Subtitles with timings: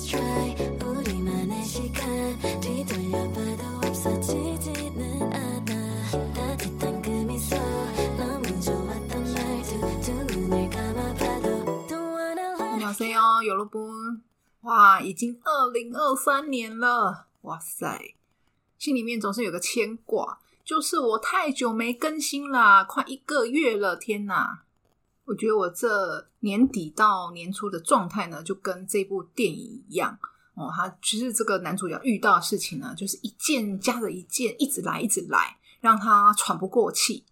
[0.00, 0.54] Let's try
[0.84, 7.56] 우리만의 시간 뒤돌려봐도 없어지지는 않아 따뜻한 그 미소
[8.16, 13.90] 너무 좋았던 말투 두 눈을 감아봐도 Don't wanna let 鸟 C 哦，有了不？
[14.62, 18.14] 哇，已经二零二三年了，哇塞！
[18.78, 24.62] 心里面总是有个牵挂，就是我太久没更新啦，快一个月了，天哪！
[25.25, 30.17] 我觉得我这年底到年初的状态呢，就跟这部电影一样
[30.55, 30.69] 哦。
[30.75, 37.25] 他其实这个男主角遇到的事情呢，就是一件加着一件，一直来，一直来，让他喘不过气。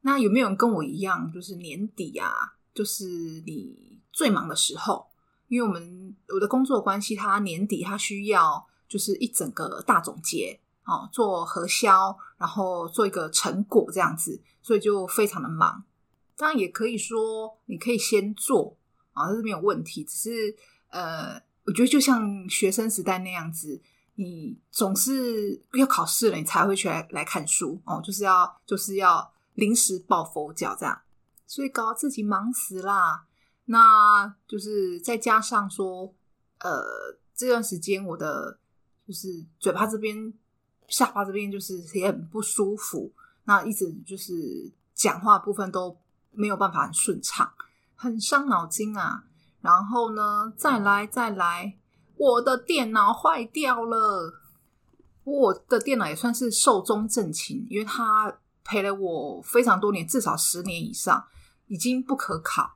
[0.00, 2.28] 那有没有人跟我一样，就是年底啊，
[2.74, 3.06] 就是
[3.46, 5.06] 你最忙的时候？
[5.48, 15.82] 因为我们我的工作关系，他年底他需要就是一整个大总结哦，做核销，然后做一个成果这样子，所以就非常的忙。
[16.38, 18.76] 当然也可以说，你可以先做
[19.12, 20.04] 啊，这是没有问题。
[20.04, 20.56] 只是
[20.90, 21.34] 呃，
[21.66, 23.82] 我觉得就像学生时代那样子，
[24.14, 31.02] 你总是要考试了，你才会去来来看书哦，就是要就是要临时抱佛脚这样，
[31.44, 33.26] 所以搞到自己忙死啦。
[33.64, 36.14] 那就是再加上说，
[36.60, 38.58] 呃，这段时间我的
[39.06, 40.32] 就是嘴巴这边、
[40.86, 43.12] 下巴这边就是也很不舒服，
[43.44, 45.98] 那一直就是讲话部分都
[46.38, 47.52] 没有办法很顺畅，
[47.96, 49.24] 很伤脑筋啊。
[49.60, 51.76] 然后呢，再来再来，
[52.16, 54.32] 我的电脑坏掉了。
[55.24, 61.22] 我的电脑也算是寿终正寝，因为它陪了我非常多年，至少十年以上，
[61.66, 62.70] 已经不可考。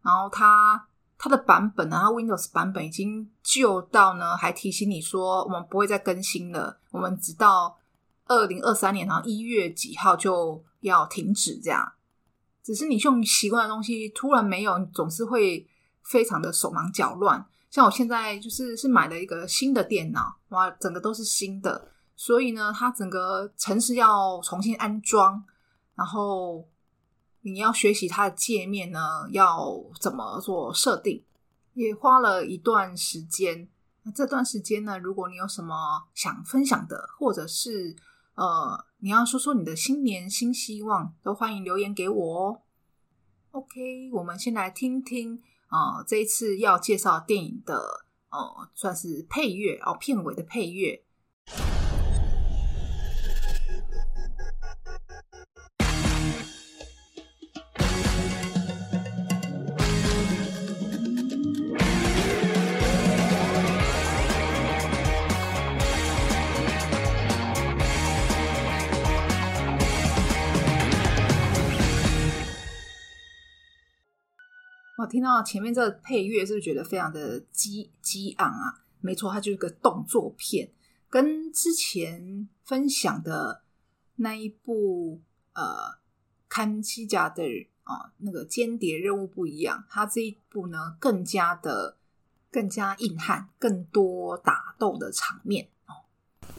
[0.00, 0.86] 然后它
[1.18, 7.76] 它的版本呢，它 Windows 版本已经旧到呢，还提醒你说我们不会再更新了，我们直到
[8.26, 11.92] 二零二三年然后一月几号就要停止这样。
[12.68, 15.66] 只是你用习惯的东西突然没有，你总是会
[16.02, 17.42] 非常的手忙脚乱。
[17.70, 25.42] 像我现在就是是买了一个新的电脑，哇，整个都是新的，所以呢，它整个城市要重新安装，
[25.94, 26.68] 然后。
[27.42, 31.24] 你要学习它的界面呢，要怎么做设定，
[31.72, 33.66] 也花了一段时间。
[34.02, 35.74] 那这段时间呢，如果你有什么
[36.14, 37.94] 想分享的，或者是
[38.34, 42.62] 呃，你要说说你的新年新希望，都欢迎留言给我哦。
[43.52, 51.04] OK，我们先来听听啊，这一次要介绍电影的呃，算是配乐哦，片尾的配乐。
[74.98, 78.82] 我听到前面这个配乐，是不是觉得非常的激激昂啊？
[79.00, 80.68] 没错，它就是个动作片，
[81.08, 83.62] 跟之前分享的
[84.16, 85.20] 那一部
[85.52, 85.62] 呃
[86.48, 87.44] 《看机甲的》
[87.84, 89.84] 啊那个间谍任务不一样。
[89.88, 91.96] 它这一部呢，更加的
[92.50, 95.94] 更加硬汉，更多打斗的场面哦。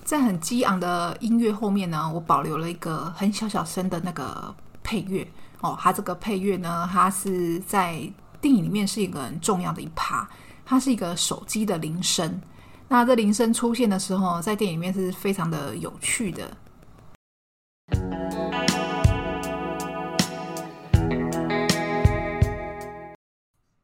[0.05, 5.27] 在很激昂的音乐后面呢，我保留了一个很小小声的那个配乐
[5.59, 5.77] 哦。
[5.77, 8.01] 它这个配乐呢，它是在
[8.41, 10.27] 电影里面是一个很重要的一趴
[10.65, 12.39] 它是一个手机的铃声。
[12.87, 16.57] 那这铃声出现的时候在电影里面是非常的有趣的。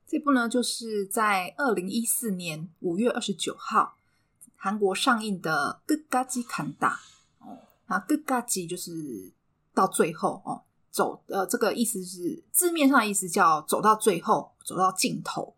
[0.08, 3.98] 这部呢就是在二零一四年五月二十九号
[4.56, 7.00] 韩国上映的咯嘎机砍打
[7.40, 9.34] 哦啊咯嘎机就是
[9.74, 10.64] 到最后哦
[10.96, 15.54] 走，呃，这个意思是字面上的意思叫走到最后，走到尽头。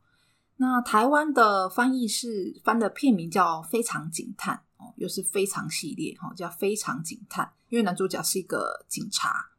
[0.56, 9.52] 那台湾的翻译是翻的片名叫《非常警探》哦，又是非常系列哈，叫《非常警探》，因为男主角是一个警察。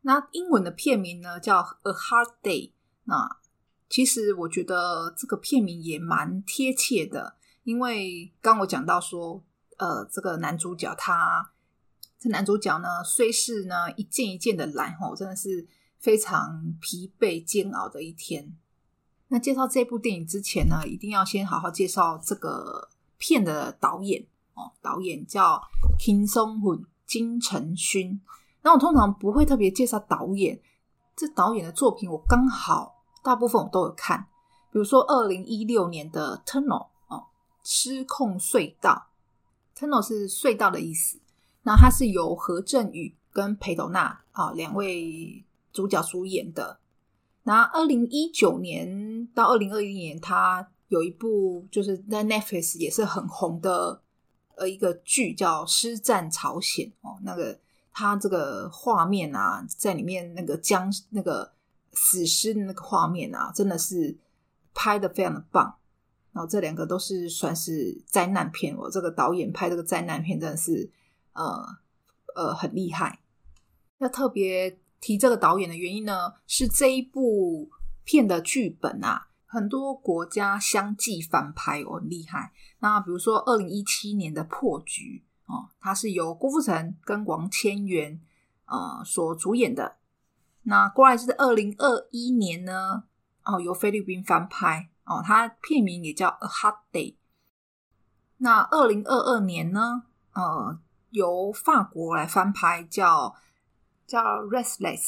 [0.00, 2.70] 那英文的片名呢叫《A Hard Day》。
[3.04, 3.38] 那
[3.88, 9.44] 其实我觉得这个片名也蛮贴切的，因为刚我讲到说，
[9.76, 11.52] 呃，这个男主角他。
[12.18, 15.66] 这男主角呢，虽是呢一件一件的来，吼，真的是
[15.98, 18.56] 非常疲惫煎熬的一天。
[19.28, 22.88] 那介绍这部电影之前呢，一定要先好好介绍这个
[23.18, 24.72] 片的导演哦。
[24.80, 25.62] 导演叫
[25.98, 28.20] Kim Song Hoon 金承勋。
[28.62, 30.60] 那我通常不会特别介绍导演，
[31.14, 34.26] 这导演的作品我刚好大部分我都有看，
[34.72, 37.26] 比如说二零一六年的 Tunnel 哦，
[37.62, 39.06] 失控隧道
[39.76, 41.20] ，Tunnel 是隧道的意思。
[41.68, 46.80] 那它是由何振宇跟裴斗娜啊两位主角主演的。
[47.42, 54.00] 那二零一九年到二零二一年，他有一部就是在 Netflix 也是很红的
[54.56, 57.60] 呃一个剧叫《师战朝鲜》哦，那个
[57.92, 61.52] 他这个画面啊，在里面那个僵那个
[61.92, 64.16] 死尸的那个画面啊，真的是
[64.72, 65.74] 拍的非常的棒。
[66.32, 70.90] 然后这两个都是算是灾难片，我这个导演拍这个灾难片真的是
[71.38, 71.78] 呃
[72.34, 73.20] 呃很厉害。
[73.98, 77.70] 要特别提这个导演的原因呢，是这一部
[78.04, 79.28] 片的剧本啊。
[79.46, 82.52] 很多国家相继翻拍哦，很厉害。
[82.80, 88.20] 那比如说二零一七年的《破局》哦，它是由郭富城跟王千源
[88.66, 89.96] 呃所主演的。
[90.64, 93.04] 那过来是二零二一年呢，
[93.42, 97.12] 哦由菲律宾翻拍哦，它片名也叫《A Hot Day》。
[98.36, 100.02] 那二零二二年呢，
[100.34, 100.78] 呃
[101.10, 103.34] 由法国来翻拍，叫
[104.06, 105.00] 叫《Restless》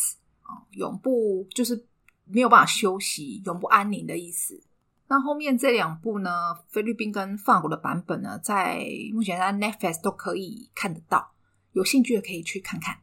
[0.43, 1.87] 哦，永不就是。
[2.32, 4.62] 没有办法休息，永不安宁的意思。
[5.08, 11.32] 那后面这两部呢，菲律宾跟法国的版本呢，在目前在 Netflix 都可以看得到，
[11.73, 12.99] 有兴趣的可以去看看。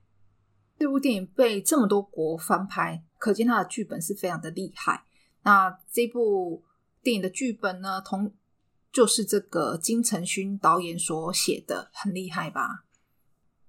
[0.79, 5.03] 这部电影被这么多国翻拍，可见它的剧本是非常的厉害。
[5.43, 6.63] 那这部
[7.03, 8.33] 电影的剧本呢，同
[8.93, 12.85] 就是这个金承勋导演所写的，很厉害吧？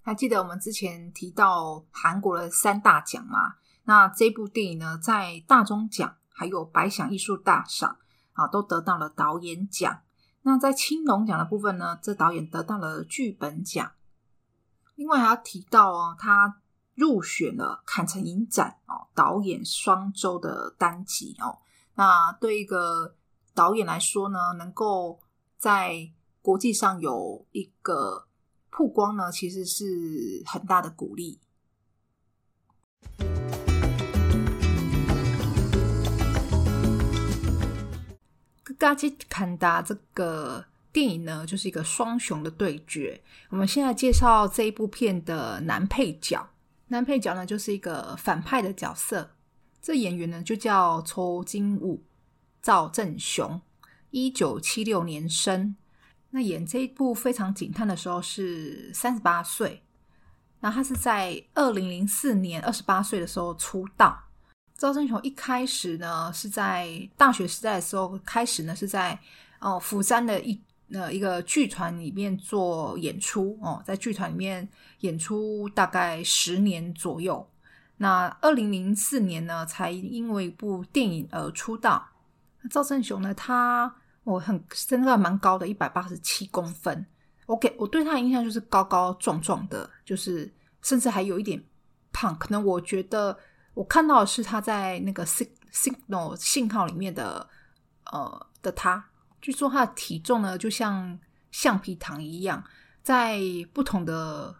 [0.08, 3.56] 还记得我们之前提到韩国的三大奖吗？
[3.84, 7.98] 那这部电影呢，在大中奖还有百想艺术大赏
[8.32, 10.00] 啊，都得到了导演奖。
[10.40, 13.92] 那在青龙奖的部分呢，这导演得到了剧本奖。
[14.94, 16.62] 另外还要提到哦，他
[16.94, 21.58] 入选了坎城影展哦，导演双周的单集哦。
[21.96, 23.14] 那对一个
[23.54, 25.20] 导演来说呢，能够
[25.58, 26.10] 在
[26.40, 28.27] 国际上有一个
[28.70, 31.38] 曝光呢，其实是很大的鼓励。
[38.78, 43.20] 嘎吉坎达这个电影呢，就是一个双雄的对决。
[43.48, 46.48] 我们现在介绍这一部片的男配角，
[46.86, 49.30] 男配角呢就是一个反派的角色。
[49.82, 52.04] 这演员呢就叫抽金武、
[52.62, 53.60] 赵正雄，
[54.10, 55.74] 一九七六年生。
[56.30, 59.82] 那演这一部非常警探的时候是三十八岁。
[60.60, 64.24] 那他是在二零零四年二十八岁的时候出道。
[64.76, 69.18] 赵正雄一开始呢是在大学时代的时候开始呢是在
[69.60, 70.60] 哦釜山的一
[70.92, 74.68] 呃一个剧团里面做演出哦，在剧团里面
[75.00, 77.48] 演出大概十年左右。
[77.96, 82.08] 那二零零四年呢才因为一部电影而出道。
[82.70, 83.92] 赵正雄呢他
[84.32, 87.06] 我很身高蛮高的，一百八十七公分。
[87.46, 90.52] 我给我对他的印象就是高高壮壮的，就是
[90.82, 91.62] 甚至还有一点
[92.12, 92.36] 胖。
[92.38, 93.38] 可能我觉得。
[93.74, 97.48] 我看到的是他在那个 signal 信号里面的
[98.06, 99.08] 呃的他，
[99.40, 101.16] 据说他的体重呢就像
[101.52, 102.64] 橡皮糖一样，
[103.04, 103.38] 在
[103.72, 104.52] 不同的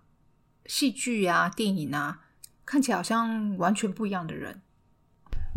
[0.67, 2.21] 戏剧啊、电影啊，
[2.64, 4.62] 看起来好像完全不一样的人。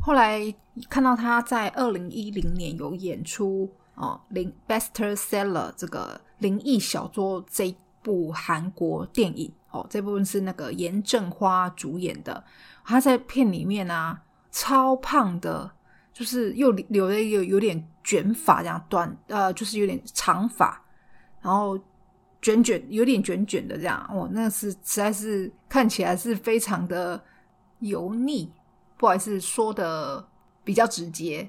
[0.03, 0.41] 后来
[0.89, 12.43] 看到他在二零一零年有演出哦《灵 Bestseller》这个灵异小说这部韩国电影哦，这部分是那个严正花主演的。
[12.83, 14.19] 他在片里面啊，
[14.51, 15.71] 超胖的，
[16.11, 20.83] 就是又留了一个有点卷发，这样短呃，就是有点长发，
[21.41, 21.79] 然后
[22.41, 27.23] 卷卷有点卷卷的这样，哦，那是实在是看起来是非常的
[27.79, 28.51] 油腻，
[28.97, 30.27] 不好意思说的
[30.63, 31.47] 比较直接。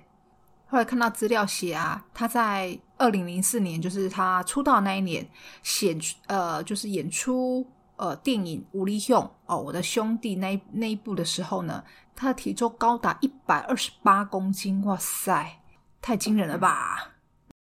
[0.72, 5.28] 后来看到资料写啊，他在二零零四年，就是他出道那一年，
[5.62, 5.94] 写
[6.28, 7.70] 呃，就是演出。
[7.96, 11.84] 呃，电影《武力兄》哦，我的兄弟那那一部的时候呢，
[12.16, 15.60] 他的体重高达一百二十八公斤，哇塞，
[16.00, 17.12] 太惊人了吧！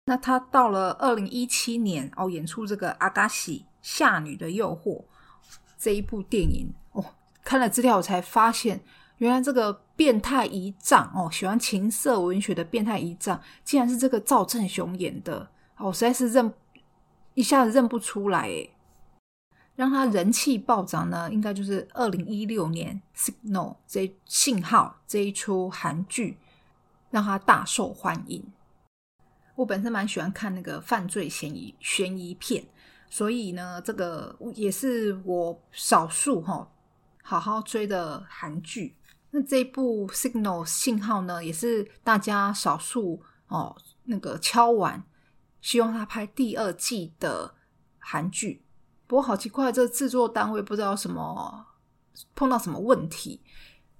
[0.07, 5.01] 那他到了二零一七年哦，演出这个《阿嘎西夏女的诱惑》
[5.77, 7.05] 这一部电影哦，
[7.43, 8.83] 看了资料我才发现，
[9.25, 16.53] 原来这个变态遗仗哦，喜欢情色文学的变态遗仗，竟然是这个赵正雄演的哦，实在是认
[17.33, 18.71] 一下子认不出来诶
[19.77, 26.37] 让他人气暴涨呢，应该就是二零一六年《Signal》这信号这一出韩剧，
[27.11, 28.45] 让他大受欢迎。
[29.55, 32.63] 我本身蛮喜欢看那个犯罪嫌疑悬疑片，
[33.09, 36.71] 所以呢，这个也是我少数哈
[37.23, 38.95] 好好追的韩剧。
[39.37, 45.03] 那这部《Signal》信号呢，也是大家少数哦那个敲完，
[45.61, 47.53] 希望他拍第二季的
[47.99, 48.65] 韩剧。
[49.09, 51.67] 不过好奇怪，这制作单位不知道什么
[52.37, 53.43] 碰到什么问题，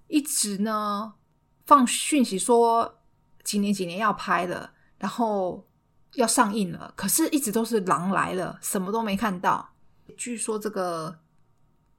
[0.07, 1.15] 一直呢
[1.67, 3.01] 放讯息说
[3.43, 5.67] 几年几年要拍了，然后
[6.15, 9.69] 要上映了，可是一直都是狼来了，什么都没看到。
[10.17, 11.19] 据说这个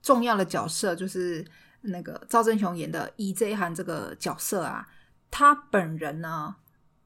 [0.01, 1.45] 重要的角色就是
[1.85, 4.87] 那个赵正雄演的伊 J 涵这个角色啊，
[5.31, 6.55] 他本人呢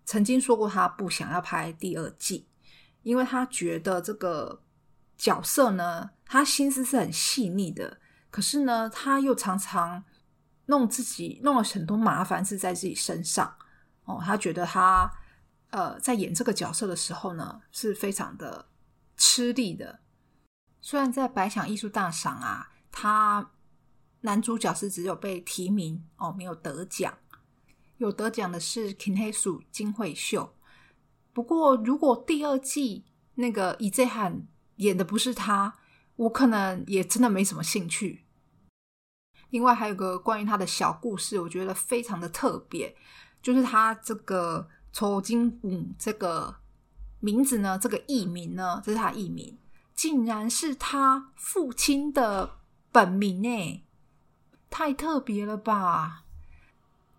[0.06, 2.48] 曾经说过他不想要拍第二季，
[3.04, 4.62] 因为他觉得这个
[5.18, 8.00] 角色呢，他心思是很细腻的，
[8.32, 10.04] 可是呢，他又常常
[10.66, 13.56] 弄自己弄了很多麻烦事在自己身上。
[14.06, 15.12] 哦，他觉得他
[15.70, 18.66] 呃在演这个角色的时候呢，是非常的
[19.16, 20.00] 吃力的。
[20.82, 23.52] 虽然在百想艺术大赏啊，他
[24.22, 27.18] 男主角是只有被提名哦，没有得奖。
[27.98, 30.56] 有得奖的是金黑鼠金惠秀。
[31.34, 34.48] 不过，如果第二季那个伊泽汉
[34.78, 35.78] 演的不是他，
[36.16, 38.26] 我可能也真的没什么兴趣。
[39.50, 42.96] 另外，还有个关于他的小故事，我觉得非常的特别。
[43.42, 46.58] 就是他这个抽金武这个
[47.20, 49.58] 名字呢，这个艺名呢，这是他艺名，
[49.94, 52.60] 竟然是他父亲的
[52.92, 53.86] 本名诶，
[54.70, 56.24] 太特别了吧！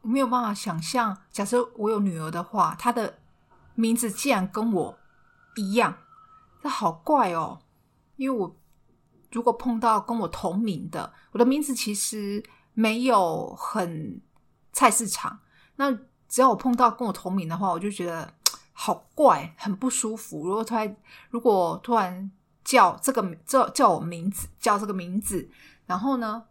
[0.02, 3.18] 我没有办法想象，假设我有女儿的话，她的
[3.74, 4.98] 名字竟然跟我
[5.56, 5.98] 一样，
[6.62, 7.60] 这好怪哦。
[8.16, 8.56] 因为我
[9.32, 12.42] 如果碰到跟我同名的，我的名字其实
[12.74, 14.20] 没有很
[14.72, 15.40] 菜市场，
[15.76, 15.98] 那。
[16.30, 18.32] 只要我碰到跟我同名的话，我就觉得
[18.72, 20.46] 好怪，很不舒服。
[20.46, 20.96] 如果突然，
[21.28, 22.30] 如果突然
[22.62, 25.50] 叫这个叫叫我名字，叫这个名字，
[25.86, 26.44] 然后呢，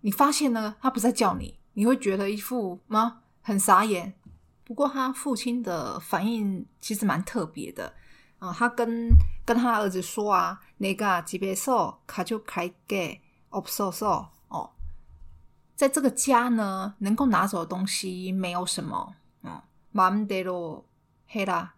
[0.00, 3.22] 你发现呢，他不再叫你，你会觉得一副吗？
[3.42, 4.14] 很傻眼。
[4.64, 7.92] 不过他父亲的反应其实蛮特别的
[8.38, 9.08] 啊，他跟
[9.44, 14.70] 跟他儿子说啊，那个级别少，他就开给哦，少少哦，
[15.74, 19.14] 在这个家呢，能够拿走的东西没有什么。
[19.92, 20.84] 马姆德罗
[21.26, 21.74] 黑啦，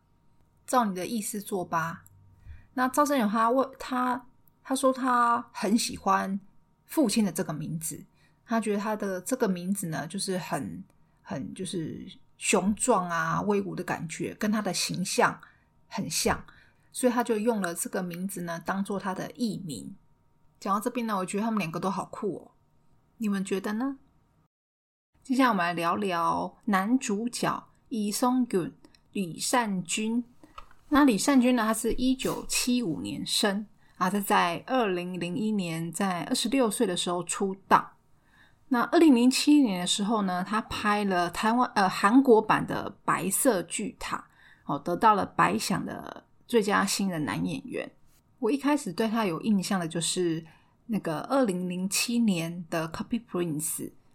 [0.67, 2.05] 照你的意思做吧。
[2.75, 4.27] 那赵正勇他问他，
[4.63, 6.39] 他说他很喜欢
[6.85, 8.05] 父亲的这个名字，
[8.53, 10.85] 他觉得他的这个名字呢，就是很
[11.23, 12.07] 很就是
[12.37, 15.41] 雄壮啊、威武的感觉，跟他的形象
[15.89, 16.45] 很像，
[16.93, 19.97] 所以他就用了这个名字呢，当做他的艺名。
[20.61, 22.51] 讲到这边呢，我觉得他们两个都好酷哦，
[23.17, 23.97] 你们觉得呢？
[25.23, 27.69] 接下来我们来聊聊男主角。
[27.89, 28.75] 李松俊、
[29.13, 30.25] 李善均，
[30.89, 31.63] 那李善均呢？
[31.63, 33.67] 他是一九七五年生
[33.97, 37.93] 啊，他在二零零一年在二十六岁的时候出道。
[38.73, 44.17] 那二零零七年的时候呢，他拍了台湾呃韩国版的《白色巨塔》，
[44.65, 47.93] 哦，得到了白想的最佳新人男演员。
[48.39, 50.43] 我一开始对他有印象的就是
[50.87, 53.61] 那个二零零七年的《Copy Prince》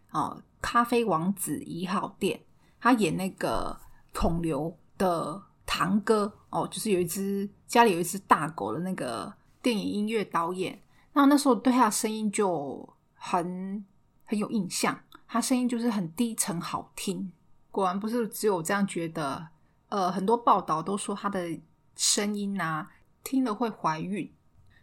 [0.10, 2.36] 哦，《咖啡王子一号店》。
[2.80, 3.80] 他演那个
[4.12, 10.82] 孔刘的堂哥哦，就是有一只家里有一只大狗的那个电影音乐导演。
[11.14, 13.86] 那那时候对他的声音就很
[14.27, 17.31] 很有印象，他声音就是很低沉好听。
[17.72, 19.48] 果然不是只有这样觉得，
[19.89, 21.60] 呃，很多报道都说他的
[21.96, 22.91] 声音啊，
[23.24, 24.31] 听了会怀孕。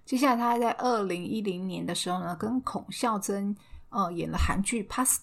[0.04, 3.56] 接下来他在二零一零年的时候呢，跟孔孝真
[3.90, 5.22] 呃演了韩剧《Pasta》，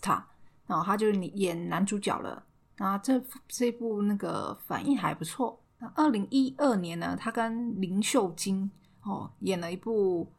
[0.68, 2.44] 然后他就演男主角了。
[2.78, 5.62] 啊，这这部那个反应还不错。
[5.78, 8.70] 那二零一二年呢，他跟林秀晶
[9.04, 10.32] 哦演了一部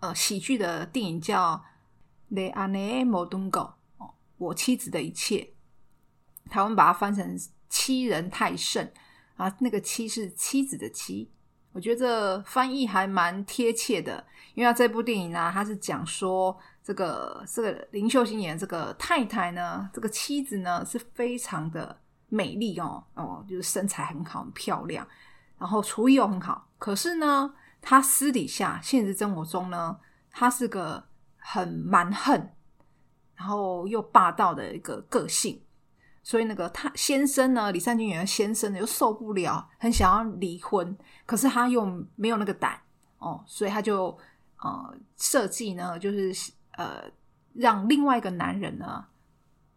[0.00, 1.56] 呃喜剧的电影，叫
[2.30, 3.50] 《Le Anemo Dungo》
[3.98, 5.54] 哦，我妻子的一切。
[6.50, 8.92] 台湾把它翻成妻人太甚
[9.36, 11.30] 啊，那个妻是妻子的妻。
[11.72, 21.96] 我觉得翻译还蛮贴切的，因为这部电影呢，它是讲说这个这个林秀欣演这个太太呢，这个妻子呢是非常的
[22.28, 25.06] 美丽哦哦，就是身材很好很漂亮，
[25.58, 26.66] 然后厨艺又很好。
[26.78, 29.98] 可是呢，她私底下现实生活中呢，
[30.30, 31.06] 她是个
[31.50, 32.50] 很蛮横，
[33.34, 35.58] 然后又霸道的一个个性。
[36.22, 41.86] 所以那个他先生呢，李善均演的先生呢，又受不了，很想要离婚，可是他又
[42.16, 42.78] 没有那个胆
[43.16, 44.08] 哦，所以他就
[44.58, 47.04] 呃设计呢，就是呃
[47.54, 49.06] 让另外一个男人呢，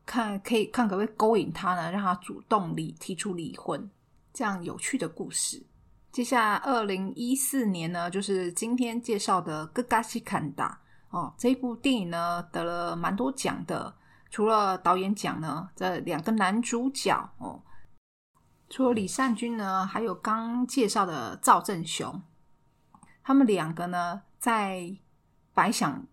[0.06, 3.90] 看可以看可不可以勾引他呢，让他主动离提出离婚，
[4.34, 5.64] 这样有趣的故事。
[6.12, 10.78] 接下来二零一四年呢，就是今天介绍的《哥嘎西坎达》
[11.12, 13.94] 哦，这一部电影呢得了蛮多奖的，
[14.30, 17.62] 除了导演奖呢，这两个男主角哦，
[18.70, 22.22] 除了李善均呢，还有刚介绍的赵正雄，
[23.22, 24.98] 他们两个呢在
[25.54, 26.08] 白想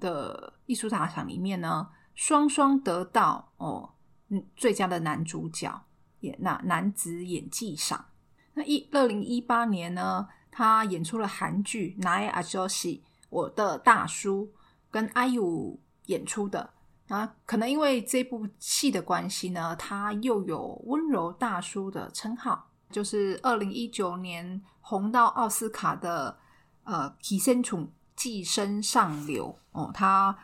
[0.00, 3.94] 的艺术大赏里面呢，双双得到哦，
[4.28, 5.84] 嗯，最佳的男主角
[6.18, 8.06] 演那男子演技赏。
[8.54, 13.04] 那一二零一八年呢，他演出了韩剧《奈阿修西》。
[13.32, 14.52] 我的大叔，
[14.90, 16.70] 跟 IU 演出的。
[17.08, 22.68] 啊，可能因为这部戏的关系呢，他又有温柔大叔的称号。
[22.90, 26.36] 就是二零一九年红到奥斯卡的
[26.84, 30.38] 呃《寄生虫寄生上流》哦，他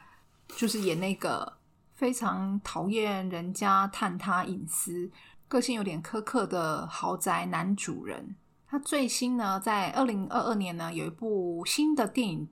[0.57, 1.59] 就是演那个
[1.95, 5.11] 非常讨厌人家探他隐私。
[5.47, 12.49] 个性有点苛刻的豪宅男主人，他最新呢，在二零二二年呢，有一部新的电影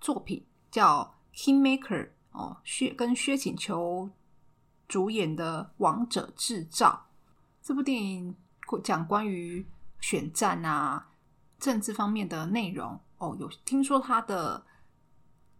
[0.00, 4.10] 作品叫《Kingmaker》哦，薛跟薛景求
[4.86, 7.06] 主演的《王者制造》
[7.62, 8.34] 这部电影
[8.82, 9.66] 讲关于
[10.00, 11.08] 选战啊、
[11.58, 13.36] 政治方面的内容哦。
[13.40, 14.64] 有听说他的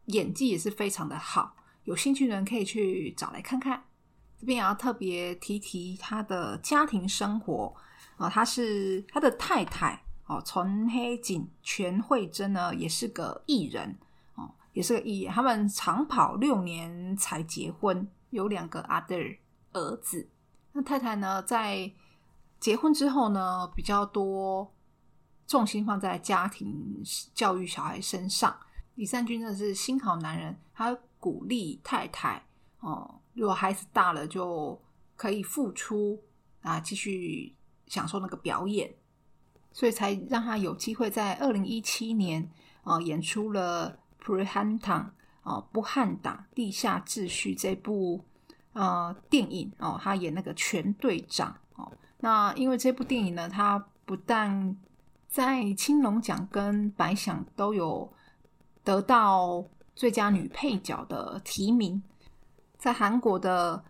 [0.07, 3.85] 演技也是非常的好，有兴趣的人可以去找来看看。
[4.39, 7.75] 这边也要特别提提他的家庭生活
[8.17, 13.99] 啊，他是他的太太哦，陈黑锦全慧珍呢，也是个艺人，
[14.77, 15.33] 也是个艺人。
[15.33, 19.17] 他们长跑六年才结婚，有两个阿德
[19.73, 20.29] 儿子。
[20.73, 21.91] 那太太呢，在
[22.61, 24.71] 结婚之后呢，比较多
[25.47, 27.03] 重心放在家庭
[27.33, 28.55] 教育小孩身上。
[28.97, 32.47] 李善均真的是心好男人，他鼓励太太
[32.81, 33.19] 哦。
[33.33, 34.79] 如果孩子大了，就
[35.17, 36.23] 可以付出
[36.61, 37.57] 啊，继续
[37.87, 38.95] 享受那个表演，
[39.73, 42.51] 所以才让他有机会在二零一七年
[42.85, 43.91] 啊演出了
[44.27, 48.25] 《p r e h a n t a n 哦不汉党地下秩序这部
[48.73, 51.93] 呃电影哦，他演那个全队长哦。
[52.19, 54.77] 那因为这部电影呢，他不但
[55.29, 58.13] 在青龙奖跟白想都有
[58.83, 59.65] 得到
[59.95, 62.03] 最佳女配角的提名。
[62.77, 63.85] 在韩国的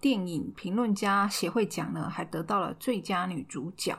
[0.00, 3.98] 电影评论家协会奖呢，还得到了最佳女主角。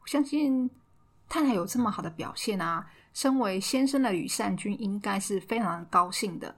[0.00, 0.70] 我相信
[1.28, 2.86] 太太有这么好的表现啊，
[3.16, 6.54] 身为先生的羽善君应该是非常高兴的。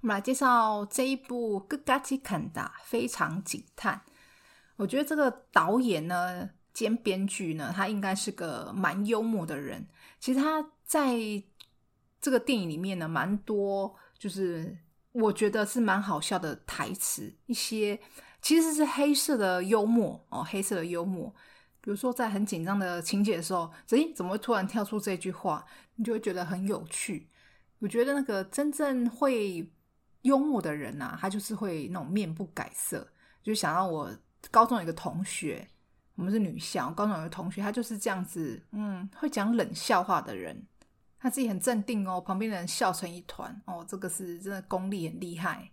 [0.00, 4.00] 我们来介绍这一部《g a g a n d a 非常警探。
[4.76, 6.48] 我觉得这个导演呢。
[6.72, 9.86] 兼编剧呢，他应该是个蛮幽默的人。
[10.18, 11.16] 其实他在
[12.20, 14.76] 这个电影里面呢，蛮多就是
[15.14, 17.98] 我觉得是蛮好笑的台词，一些
[18.42, 21.34] 其实是黑色的幽默哦，黑色的幽默。
[21.80, 25.64] 比如说在很紧张的情节的时候，诶，怎么会突然跳出这句话？
[25.94, 27.28] 你就会觉得很有趣。
[27.78, 29.70] 我觉得那个真正会
[30.22, 33.06] 幽默的人呐，他就是会那种面不改色。
[33.42, 34.10] 就想到我
[34.50, 35.68] 高中有一个同学。
[36.16, 40.64] 我们是女校，高中有个同学，他就是这样子，嗯，会讲冷笑话的人，
[41.24, 45.70] 他自己很镇定哦，旁边的人笑成一团哦，这个是真的功力很厉害。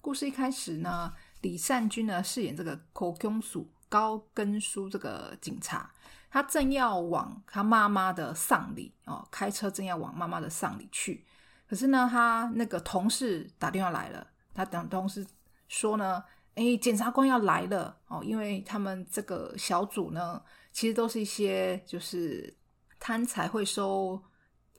[0.00, 5.92] 故事一开始呢，李善均呢饰演这个口供署高根叔这个警察，
[6.30, 11.22] 他正要往他妈妈的丧礼哦，开车正要往妈妈的丧礼去，
[11.68, 15.26] 可是呢，他那个同事打电话来了，他等同事
[15.68, 16.24] 说呢。
[16.54, 22.52] 哎，检察官要来了哦，因为他们这个小组呢，其实都是一些就是
[22.98, 24.20] 贪财会收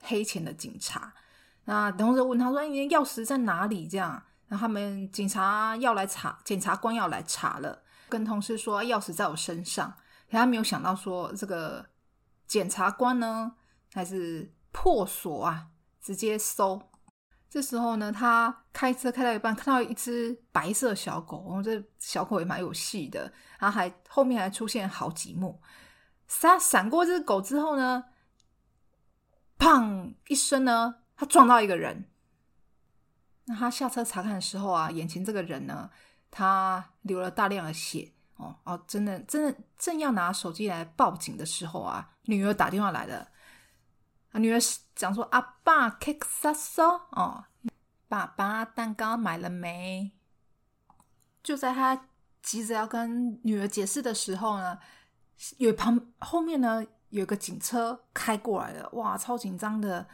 [0.02, 1.14] 黑钱的警察。
[1.66, 9.94] 那同事问他说：“你的钥匙在哪里？”这样，然后他们警察要来查，检察官要来查了，跟同事说钥匙在我身上。
[10.32, 11.86] 他没有想到说这个
[12.48, 13.52] 检察官呢，
[13.94, 15.68] 还是破锁啊，
[16.02, 16.82] 直接搜。
[17.50, 25.60] 这时候呢，他开车开到一半，看到一只白色小狗，哦，这小狗也蛮有戏的，然后还后面还出现好几幕。
[26.42, 28.04] 他闪过这只狗之后呢，
[29.60, 32.10] 砰一声呢，他撞到一个人。
[33.46, 35.92] 那他下车查看的时候啊，眼前这个人呢，
[36.32, 43.30] 他流了大量的血，哦哦，真的真的正要拿手机来报警的时候啊，女儿打电话来了。
[44.32, 44.60] 啊，女儿
[44.96, 47.46] 讲说：“阿爸，cake 杀哦，
[48.08, 50.12] 爸爸蛋糕买了没？”
[51.42, 52.08] 就在他
[52.44, 54.78] 急着要跟女儿解释的时候呢，
[55.58, 60.08] 有旁后面呢有个警车开过来了，哇，超紧张的。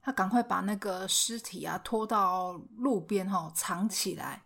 [0.00, 4.44] 他赶快把那个尸体啊拖到路边哈藏起来。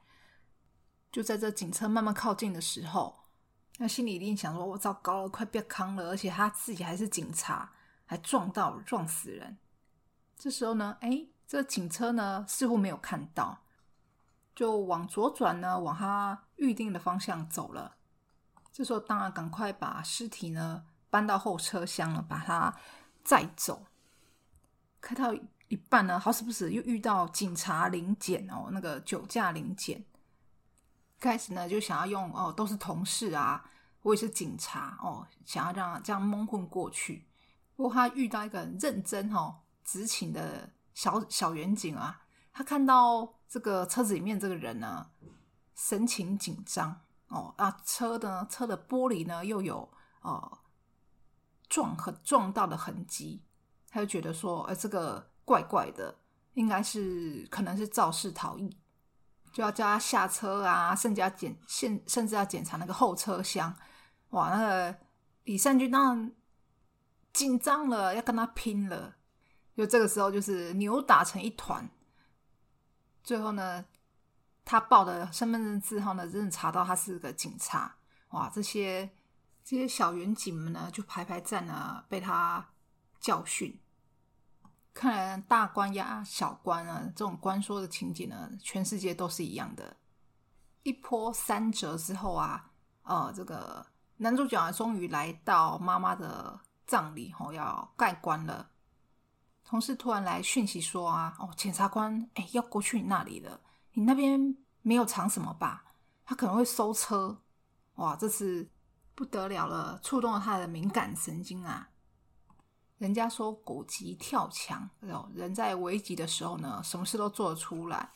[1.11, 3.25] 就在这警车慢慢靠近的时候，
[3.79, 7.73] 他心里一定想说：“我糟糕了，快变康了！”而且他自己还是警察。
[8.09, 9.59] 还撞到撞死人，
[10.39, 13.65] 这时候呢，哎，这警车呢似乎没有看到，
[14.55, 17.97] 就往左转呢，往他预定的方向走了。
[18.71, 20.85] 这时候当然赶快把尸体呢
[21.17, 22.77] 搬到后车厢了，把它
[23.25, 23.87] 载走。
[25.01, 25.33] 开到
[25.69, 30.05] 一半呢，好死不死又遇到警察临检哦，那个酒驾临检。
[31.19, 33.65] 开始呢就想要用哦，都是同事啊，
[34.03, 37.27] 我也是警察哦，想要让这样蒙混过去。
[37.75, 42.21] 不过他遇到一个很认真哦、执勤的小小员警啊，
[42.53, 45.09] 他看到这个车子里面这个人呢，
[45.75, 50.59] 神情紧张哦啊，车呢车的玻璃呢又有哦
[51.69, 53.43] 撞很撞到的痕迹，
[53.91, 56.17] 他就觉得说，呃，这个怪怪的，
[56.55, 58.77] 应该是可能是肇事逃逸。
[59.53, 63.75] 就要叫他下车啊，甚至要检现甚至要检查那个后车厢。
[64.31, 64.99] 哇，那个
[65.45, 66.33] 李善君当然
[67.33, 69.17] 紧张了，要跟他拼了。
[69.75, 71.89] 就这个时候，就是扭打成一团。
[73.23, 73.87] 最后呢，
[74.63, 77.97] 他报的身份证字号呢，真的查到他是个警察。
[78.31, 79.11] 哇，这些
[79.67, 82.65] 这些小员警们呢，就排排站呢，被他
[83.19, 83.77] 教训。
[84.95, 89.97] 看来大官压小官啊，这种官说的情景呢，全世界都是一样的。
[90.85, 92.71] 一波三折之后啊，
[93.03, 93.85] 呃，这个
[94.19, 98.71] 男主角啊终于来到妈妈的葬礼，吼，要盖棺了。
[99.65, 103.61] 同事突然来讯息说啊，哦，检察官，哎，要过去你那里了，
[103.95, 105.85] 你那边没有藏什么吧？
[106.25, 107.43] 他可能会搜车。
[107.97, 108.71] 哇，这次
[109.17, 111.89] 不得了了，触动了他的敏感神经啊！
[112.99, 114.89] 人家说狗急跳墙，
[115.35, 118.11] 人在危急的时候呢，什么事都做得出来。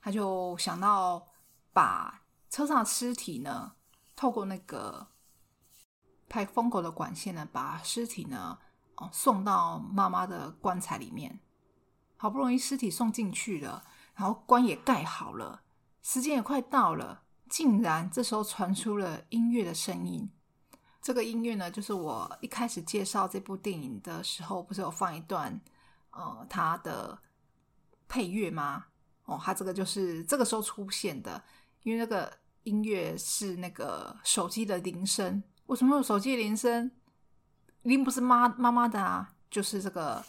[0.00, 1.24] 他就想到
[1.72, 3.72] 把车上的尸体呢，
[4.16, 5.06] 透过那个
[6.28, 8.58] 派风口的管线呢，把尸体呢，
[8.96, 11.38] 哦送到妈妈的棺材里面。
[12.16, 13.84] 好不容易尸体送进去了，
[14.16, 15.62] 然后棺也盖好了，
[16.02, 20.30] 时间也快到了，竟然这时候传出了音乐的声音。
[21.10, 25.60] 这个音乐呢，就是我一开始介绍这部电影的时候，不是有放一段
[26.12, 27.20] 呃它的
[28.06, 28.84] 配乐吗？
[29.24, 31.42] 哦，它这个就是这个时候出现的，
[31.82, 35.42] 因为那个音乐是那个手机的铃声。
[35.66, 36.92] 为什么有手机铃声？
[37.82, 40.24] 铃不是妈妈妈的啊，就是这个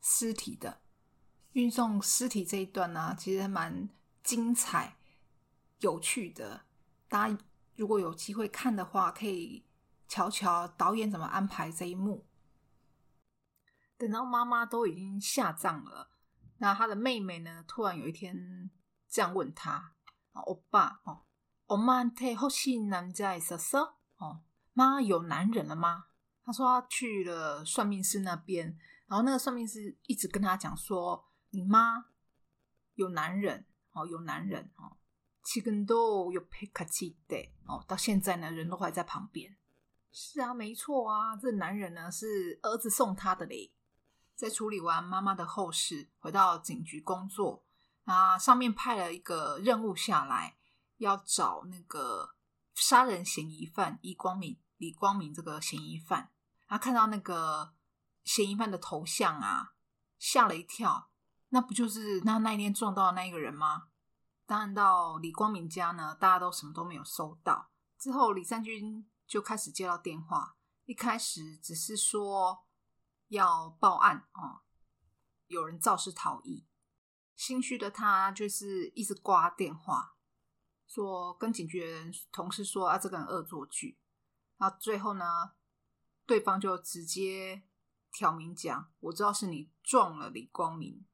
[0.00, 0.80] 尸体的
[1.54, 3.88] 运送尸体这一段呢，其实蛮
[4.22, 4.96] 精彩、
[5.80, 6.60] 有趣的。
[7.08, 7.36] 大家
[7.74, 9.64] 如果有机会看的话，可以。
[10.08, 12.26] 瞧瞧导演怎么安排这一幕。
[13.96, 16.10] 等到妈妈都已经下葬了，
[16.58, 17.64] 那他的妹妹呢？
[17.68, 18.70] 突然有一天
[19.08, 19.94] 这样问他
[20.46, 21.24] ：“欧巴哦，
[21.66, 24.42] 我妈太好奇男在说说哦，
[24.72, 26.06] 妈有男人了吗？”
[26.44, 32.06] 他说他去了算命师那边，然后那个算命师一直跟他讲说：“你妈
[32.94, 34.96] 有男人哦，有男人哦，
[35.42, 39.56] 七根都有配卡七的哦，到现在呢，人都还在旁边。”
[40.10, 43.72] 是啊，没错啊，这男人呢是儿子送他的嘞。
[44.34, 47.64] 在处理完妈妈的后事，回到警局工作
[48.04, 50.56] 啊，上面派了一个任务下来，
[50.98, 52.34] 要找那个
[52.74, 54.58] 杀人嫌疑犯李光明。
[54.76, 56.30] 李光明这个嫌疑犯，
[56.68, 57.72] 他看到那个
[58.22, 59.72] 嫌疑犯的头像啊，
[60.18, 61.10] 吓了一跳。
[61.48, 63.88] 那不就是那那一天撞到的那一个人吗？
[64.46, 67.70] 当然，到李光明家呢，大家都什么都没有收到。
[67.98, 69.04] 之后，李善军。
[69.28, 72.64] 就开始接到电话，一开始只是说
[73.28, 74.62] 要报案哦，
[75.46, 76.66] 有人肇事逃逸。
[77.36, 80.16] 心虚的他就是一直挂电话，
[80.86, 84.00] 说跟警局的人同事说啊，这个人恶作剧。
[84.56, 85.52] 然后最后呢，
[86.26, 87.62] 对方就直接
[88.10, 91.06] 挑明讲，我知道是你撞了李光明，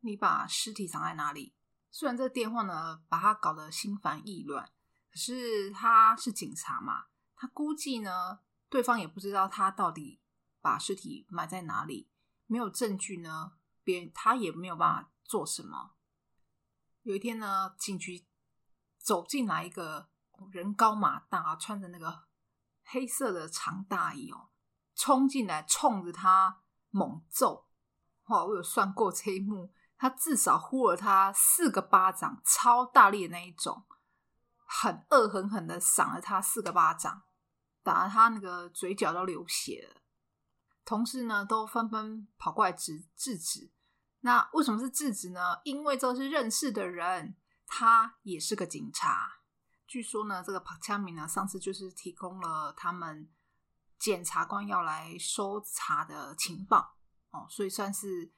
[0.00, 1.54] 你把尸体藏在哪里？
[1.90, 4.72] 虽然这个电话呢把他搞得心烦意乱，
[5.10, 7.06] 可是他是警察嘛。
[7.36, 10.20] 他估计呢，对方也不知道他到底
[10.60, 12.10] 把尸体埋在哪里，
[12.46, 13.52] 没有证据呢，
[13.84, 15.92] 别他也没有办法做什么。
[17.02, 18.26] 有一天呢，警局
[18.98, 20.08] 走进来一个
[20.50, 22.24] 人高马大，穿着那个
[22.82, 24.48] 黑色的长大衣哦，
[24.94, 27.68] 冲进来冲着他猛揍。
[28.24, 33.86] 哇，我有算过这一幕，他至少呼了他四个巴掌，超大力的那一种，
[34.64, 37.22] 很恶狠狠的赏了他四个巴掌。
[37.86, 40.00] 打他那个嘴角都流血了，
[40.84, 43.70] 同事呢都纷纷跑过来制制止。
[44.22, 45.58] 那为什么是制止呢？
[45.62, 49.38] 因为这是认识的人，他也是个警察。
[49.86, 53.30] 据说呢，这个帕枪明呢上次就是提供了他们
[54.00, 56.96] 检察官要来搜查的情报
[57.30, 58.32] 哦，所以算是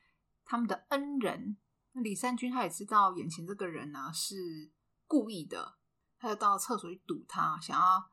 [0.45, 1.57] 他们的恩人。
[1.93, 4.71] 李三军他也知道眼前这个人呢是
[5.07, 5.79] 故意的，
[6.19, 8.11] 他就到厕所去堵他，想要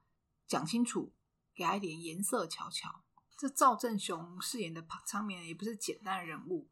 [0.48, 1.14] 讲清楚。
[1.55, 3.05] 给他一点颜色瞧瞧。
[3.37, 6.69] 这赵正雄饰演的庞昌明也不是简单的人物，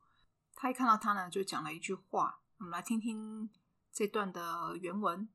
[0.55, 2.41] 他一看到他呢，就讲了一句话。
[2.59, 3.49] 我们来听听
[3.93, 5.29] 这段的原文。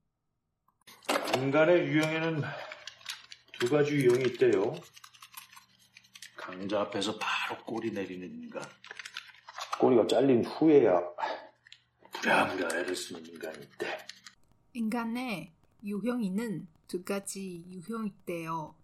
[1.36, 2.44] 인간의 유형에는
[3.54, 4.76] 두 가지 유형이 있대요.
[6.36, 8.62] 강자 앞에서 바로 꼬리 내리는 인간.
[9.80, 11.00] 꼬리가 잘린 후에야
[12.12, 14.06] 부랴부랴 애를 쓰는 인간이 있대.
[14.74, 18.76] 인간의 유형이는 두 가지 유형이 있대요.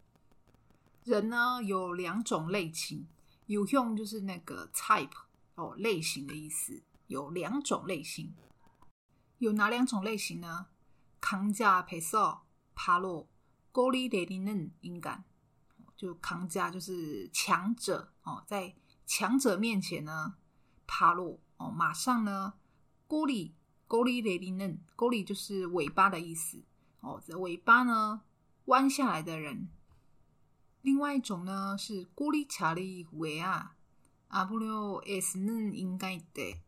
[1.05, 3.07] 人呢有两种类型，
[3.47, 5.11] 有用就是那个 type
[5.55, 8.35] 哦类型的意思，有两种类型。
[9.39, 10.67] 有哪两种类型呢？
[11.21, 13.29] 扛架佩扫爬落
[13.73, 15.25] 锅里雷里嫩应感，
[15.97, 18.75] 就扛架就是强者哦，在
[19.07, 20.37] 强者面前呢
[20.87, 22.55] 爬落哦，马上呢
[23.07, 23.55] 锅里
[23.87, 26.63] 锅里雷里嫩锅里就是尾巴的意思
[27.01, 28.23] 哦，这尾巴呢
[28.67, 29.69] 弯下来的人
[30.85, 33.75] 另外一种呢是古丽查理维亚
[34.29, 36.61] wsn 应该得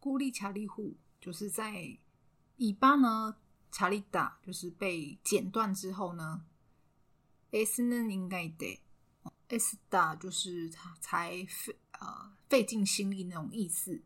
[0.00, 1.96] 古丽查理虎就是在
[2.56, 3.36] 尾巴呢
[3.70, 6.44] 查理达就是被剪断之后呢
[7.52, 8.82] s 呢应该得
[9.46, 14.02] s 打就是他才费呃费尽心力那种意思。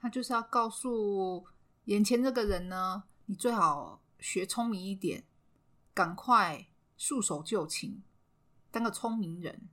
[0.00, 1.46] 他就是要告诉
[1.84, 5.22] 眼前这个人呢你最好学聪明一点
[5.94, 6.66] 赶快
[6.99, 8.03] 束手就擒，
[8.71, 9.69] 当个聪明人，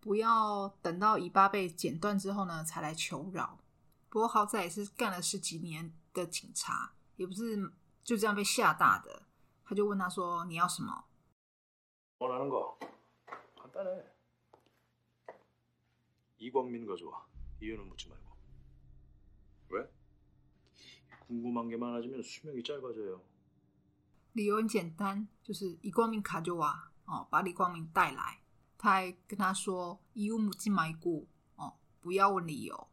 [0.00, 3.58] 不要等到尾巴被剪断之后呢才来求饶。
[4.08, 7.72] 不过好在也是干了十几年的警察，也不是。
[8.04, 9.24] 就这样被吓大的，
[9.66, 11.04] 他就问他说：“你要什么？”
[12.20, 12.78] 원하는 거
[13.54, 14.02] 간단해.
[16.38, 17.26] 이광민 가져와.
[17.60, 18.34] 이유는 묻지 말고.
[19.68, 19.86] 왜?
[21.26, 23.20] 궁금한 게 많아지면 수명이 짧아져요.
[24.33, 28.39] 理由很简单，就是李光明卡就哇哦，把李光明带来。
[28.77, 32.87] 他还跟他说：“伊乌母鸡买股哦，不要问理由。”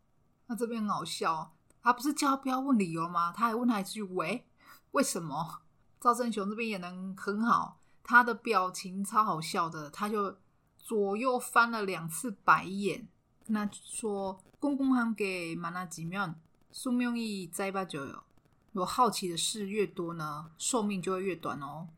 [0.46, 3.33] 那这边很好笑，他不是叫他不要问理由吗？
[3.33, 4.46] 他还问他一句：“喂，
[4.92, 5.62] 为什么？”
[6.00, 10.37] 赵正雄这边也能很好，他的表情超好笑的，他就
[10.79, 13.09] 左右翻了两次白眼，
[13.44, 16.35] 跟他说：“公公喊给满娜吉秒，
[16.70, 18.22] 苏明义再把酒友。”
[18.72, 21.88] 有好奇的事越多呢，寿命就会越短哦。”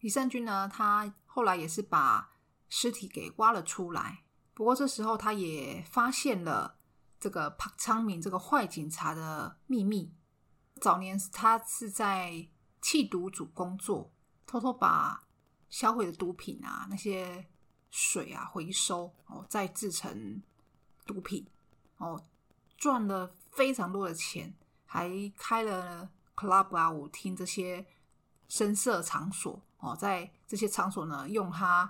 [0.00, 2.30] 李善君呢，他后来也是把
[2.68, 4.22] 尸体给挖了出来，
[4.54, 6.76] 不过这时候他也发现了
[7.18, 10.12] 这个朴昌明这个坏警察的秘密。
[10.80, 12.48] 早年他是在
[12.80, 14.12] 弃毒组工作，
[14.46, 15.24] 偷偷把
[15.68, 17.46] 销毁的毒品啊、那些
[17.90, 20.40] 水啊回收哦，再制成
[21.04, 21.44] 毒品
[21.96, 22.22] 哦，
[22.76, 24.54] 赚了非常多的钱，
[24.88, 27.86] 还开了 club 啊、舞厅这些
[28.48, 31.88] 声色场所哦，在这些场所呢，用他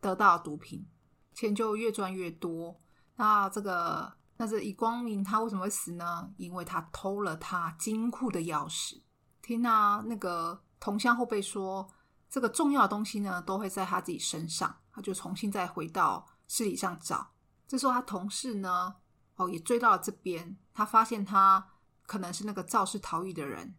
[0.00, 0.86] 得到毒品，
[1.34, 2.80] 钱就越赚越多。
[3.16, 4.16] 那这个。
[4.40, 6.32] 那这以光明他为什么会死呢？
[6.36, 9.00] 因为他偷了他金库的钥匙。
[9.42, 11.90] 听他那个同乡后辈说，
[12.30, 14.76] 这个重要的东西呢，都会在他自己身上。
[14.92, 17.32] 他就重新再回到市里上找。
[17.66, 18.94] 这时候他同事呢，
[19.34, 20.56] 哦，也追到了这边。
[20.72, 21.66] 他发现他
[22.08, 23.76] 可能是那个肇事逃逸的人。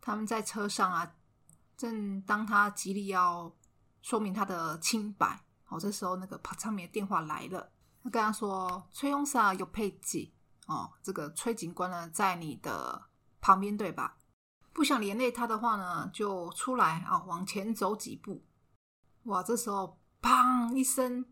[0.00, 1.14] 他们在车上啊，
[1.76, 3.54] 正当他极力要
[4.02, 5.44] 说明他的清白。
[5.68, 7.70] 哦，这时候那个帕昌明的电话来了。
[8.02, 10.34] 他跟他说：“崔永萨有配给
[10.66, 13.08] 哦，这个崔警官呢在你的
[13.40, 14.18] 旁边，对吧？
[14.72, 18.44] 不想连累他的话呢，就出来啊，往前走几步。
[19.24, 21.24] 哇，这时候砰一声，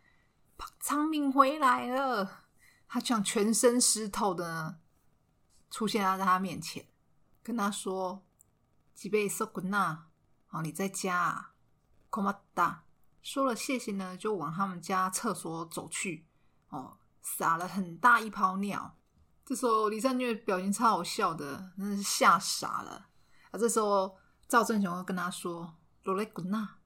[0.79, 2.45] 昌明回来了，
[2.87, 4.79] 他像全身湿透的
[5.69, 6.87] 出现在他面前，
[7.43, 8.25] 跟他说
[8.95, 10.07] ：“吉贝索古纳，
[10.50, 11.52] 哦，你在家啊？”
[12.10, 12.84] 空巴达
[13.22, 16.26] 说了谢谢呢，就往他们家厕所走去。
[16.68, 18.96] 哦，撒了很大一泡尿。
[19.44, 23.08] 这时候李善珏表情超好笑的，真的是吓傻了。
[23.50, 24.16] 啊，这时候
[24.48, 25.76] 赵正雄又跟他说。
[26.04, 26.76] 罗雷古纳，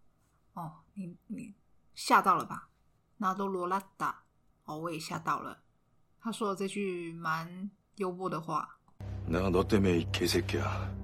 [0.55, 1.55] 哦，你你
[1.95, 2.71] 吓到了吧？
[3.19, 4.23] 那都罗拉达，
[4.64, 5.62] 哦，我也吓到了。
[6.19, 8.79] 他说了这句蛮幽默的话。
[9.29, 11.04] 내가너때문에이개새끼야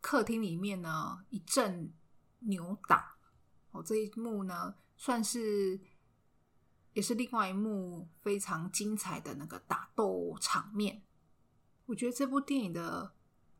[0.00, 1.94] 客厅里面呢一阵
[2.40, 3.16] 扭打。
[3.70, 5.80] 哦，这一幕呢，算是
[6.99, 11.01] 也是另外一幕非常精彩的那个打斗场面。
[11.85, 13.13] 我觉得这部电影的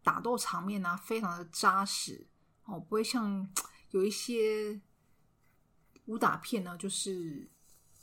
[0.04, 2.28] 打斗场面呢，非常的扎实
[2.66, 3.50] 哦，不会像
[3.92, 4.82] 有一些
[6.08, 7.50] 武打片呢，就是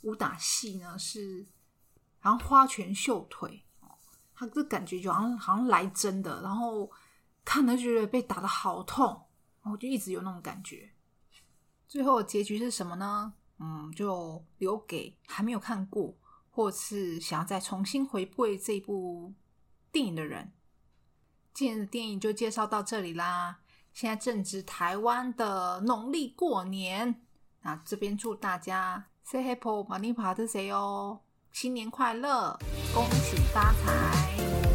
[0.01, 1.45] 武打戏呢是
[2.17, 3.95] 好像花拳绣腿哦。
[4.33, 6.91] 他这感觉就好像好像来真的，然后
[7.45, 9.27] 看了就觉得被打的好痛，
[9.61, 10.89] 然后就一直有那种感觉。
[11.87, 13.35] 最后结局是什么呢？
[13.59, 16.15] 嗯，就留给还没有看过
[16.49, 19.33] 或是想要再重新回味这部
[19.91, 20.51] 电影的人。
[21.53, 23.59] 今天的电影就介绍到这里啦。
[23.93, 27.23] 现在正值台湾的农历过年，
[27.61, 32.59] 那这边祝大家 Say Happy Money Party 哦，新年快乐，
[32.93, 34.66] 恭喜发财！